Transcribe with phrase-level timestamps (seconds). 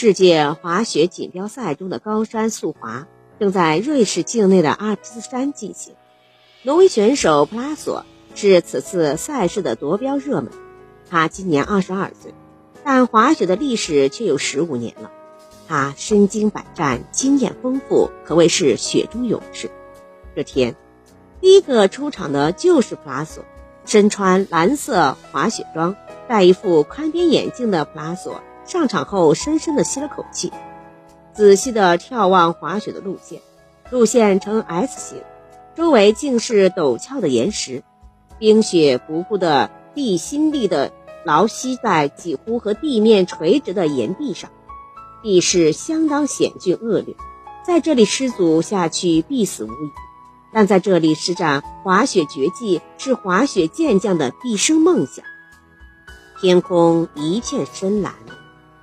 [0.00, 3.08] 世界滑雪锦标赛中的高山速滑
[3.40, 5.96] 正在瑞士境内的阿尔卑斯山进行。
[6.62, 8.06] 挪威选手普拉索
[8.36, 10.52] 是此次赛事的夺标热门，
[11.10, 12.32] 他今年二十二岁，
[12.84, 15.10] 但滑雪的历史却有十五年了。
[15.66, 19.68] 他身经百战，经验丰富，可谓是雪中勇士。
[20.36, 20.76] 这天，
[21.40, 23.44] 第一个出场的就是普拉索。
[23.84, 25.96] 身穿蓝色滑雪装、
[26.28, 30.52] 戴一副宽边眼镜的普拉索上场后，深深地吸了口气，
[31.32, 33.40] 仔细地眺望滑雪的路线。
[33.90, 35.22] 路线呈 S 型，
[35.74, 37.82] 周围尽是陡峭的岩石，
[38.38, 40.92] 冰雪不顾的地心力的
[41.24, 44.50] 牢吸在几乎和地面垂直的岩壁上，
[45.22, 47.16] 地势相当险峻恶劣，
[47.66, 49.90] 在这里失足下去必死无疑。
[50.52, 55.24] 但在这里施展滑雪绝技是滑雪健将的毕生梦想。
[56.38, 58.12] 天空一片深蓝，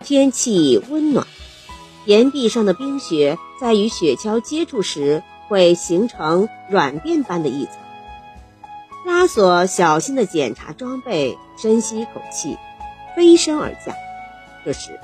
[0.06, 1.26] 天气温暖，
[2.06, 7.74] 岩壁上的冰雪在与雪橇接触时会形成软垫般的一层。
[9.04, 12.56] 拉索小心地检查装备，深吸一口气，
[13.16, 13.96] 飞身而下。
[14.64, 15.00] 这时，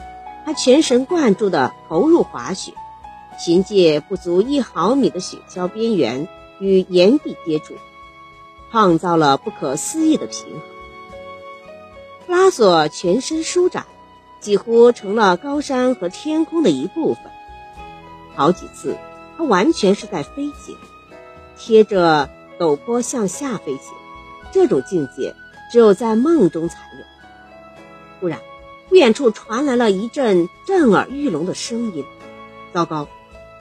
[0.46, 2.74] 他全神贯注地投入滑雪，
[3.44, 6.28] 凭借不足一毫米的雪橇边缘。
[6.60, 7.74] 与岩壁接触，
[8.70, 10.62] 创造了不可思议的平衡。
[12.28, 13.88] 拉索全身舒展，
[14.42, 17.24] 几乎成了高山和天空的一部分。
[18.36, 18.98] 好几次，
[19.38, 20.76] 它完全是在飞行，
[21.58, 23.94] 贴着陡坡向下飞行。
[24.52, 25.34] 这种境界
[25.72, 27.06] 只有在梦中才有。
[28.20, 28.40] 突然，
[28.90, 32.04] 不远处传来了一阵震耳欲聋的声音。
[32.74, 33.08] 糟糕！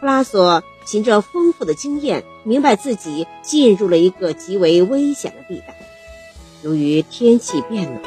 [0.00, 5.76] 布拉索凭着丰富的经验，明白自己进入了一个极为危险的地带。
[6.62, 8.02] 由于天气变冷，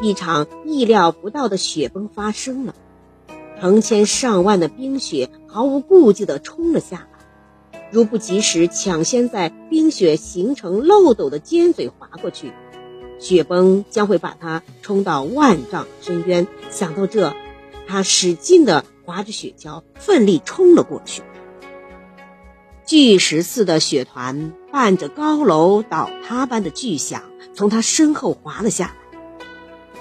[0.00, 2.74] 一场意料不到的雪崩发生了，
[3.60, 7.80] 成千上万的冰雪毫无顾忌地冲了下来。
[7.90, 12.52] 如不及时抢先在冰雪形成漏斗的尖嘴滑过去，
[13.18, 16.46] 雪崩将会把他冲到万丈深渊。
[16.70, 17.34] 想到这，
[17.86, 18.84] 他使劲地。
[19.06, 21.22] 划着雪橇，奋力冲了过去。
[22.84, 27.22] 巨石似的雪团伴着高楼倒塌般的巨响，
[27.54, 29.05] 从他身后滑了下来。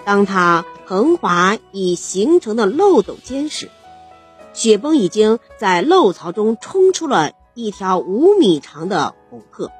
[0.05, 3.69] 当他横滑已形成的漏斗间时，
[4.53, 9.71] 雪崩已经在漏槽中冲出了一条五米长的红壑。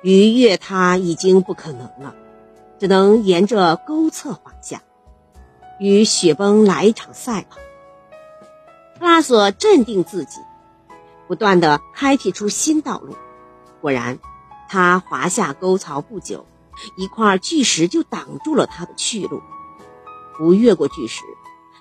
[0.00, 2.14] 逾越它已经不可能了，
[2.78, 4.82] 只能沿着沟侧滑下，
[5.80, 7.58] 与雪崩来一场赛跑。
[9.00, 10.38] 拉索镇定自己，
[11.26, 13.16] 不断的开辟出新道路。
[13.80, 14.20] 果然，
[14.68, 16.46] 他滑下沟槽不久，
[16.96, 19.42] 一块巨石就挡住了他的去路。
[20.36, 21.22] 不越过巨石，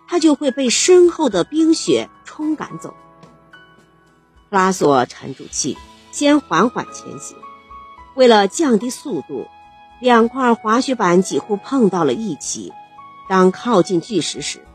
[0.07, 2.93] 他就会被身后的冰雪冲赶走。
[4.49, 5.77] 拉索沉住气，
[6.11, 7.37] 先缓缓前行。
[8.15, 9.47] 为了降低速度，
[9.99, 12.73] 两块滑雪板几乎碰到了一起。
[13.29, 14.65] 当靠近巨石时，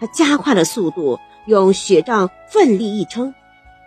[0.00, 1.18] 他加快了速度。
[1.44, 3.34] 用雪杖奋力一撑，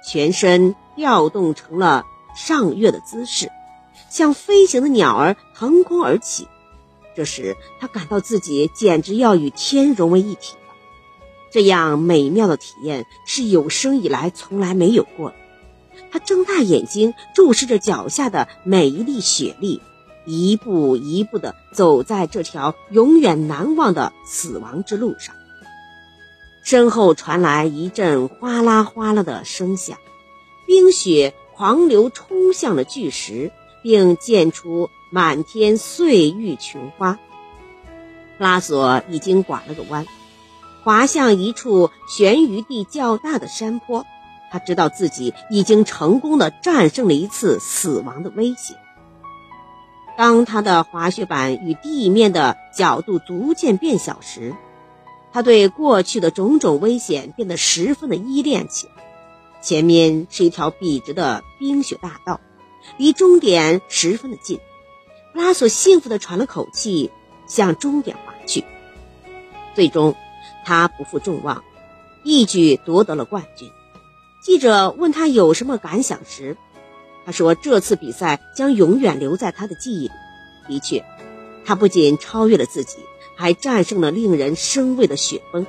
[0.05, 2.03] 全身调动成了
[2.35, 3.49] 上跃的姿势，
[4.15, 6.47] 像飞行的鸟儿腾空而起。
[7.17, 10.73] 这时，他感到自己简直要与天融为一体了。
[11.51, 15.35] 这样美妙的体验是有生以来从来没有过的。
[16.13, 19.81] 他睁大眼睛注视着脚下的每一粒雪粒，
[20.25, 25.35] 一步一步地走在这条永远难忘的死亡之路上。
[26.63, 29.97] 身后传来一阵哗啦哗啦的声响，
[30.65, 33.51] 冰雪狂流冲向了巨石，
[33.85, 37.19] 并溅出满天碎玉琼花。
[38.39, 40.07] 拉索已经拐了个弯，
[40.83, 44.03] 滑向一处悬于地较大的山坡。
[44.51, 48.73] 他知道自己已经成功的战胜了一次死亡的威胁。
[50.17, 54.55] 当他的滑雪板与地面的角度逐渐变小时，
[55.31, 58.93] 他对过去的种种危险变得十分的依恋起来。
[59.61, 62.39] 前面是一条笔直的冰雪大道，
[62.97, 64.59] 离终点十分的近。
[65.33, 67.11] 布拉索幸福地喘了口气，
[67.47, 68.63] 向终点滑去。
[69.73, 70.15] 最终，
[70.65, 71.63] 他不负众望，
[72.23, 73.69] 一举夺得了冠军。
[74.41, 76.57] 记者问他有什么感想时，
[77.25, 80.13] 他说：“这次比赛将永远留在他的记忆里。”
[80.67, 81.05] 的确，
[81.65, 82.97] 他不仅超越了自己。
[83.37, 85.67] 还战胜了令人生畏的雪崩。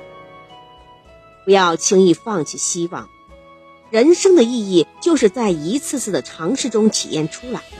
[1.43, 3.09] 不要轻易放弃希望，
[3.89, 7.77] 人生的意义就是在一次次的尝试中体验出来的。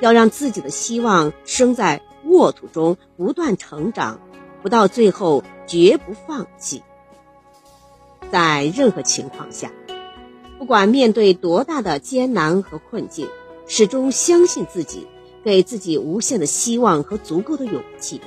[0.00, 4.20] 要让自己的希望生在沃土中，不断成长，
[4.62, 6.82] 不到最后绝不放弃。
[8.30, 9.72] 在任何情况下，
[10.58, 13.26] 不管面对多大的艰难和困境，
[13.66, 15.08] 始终相信自己，
[15.44, 18.20] 给自己无限的希望和足够的勇气，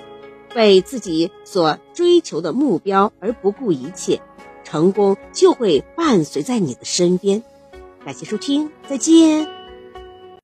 [0.55, 4.21] 为自己所追求的目标而不顾一切，
[4.63, 7.43] 成功就会伴随在你的身边。
[8.03, 9.60] 感谢收听，再见。